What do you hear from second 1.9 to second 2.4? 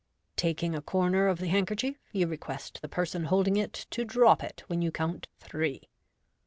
you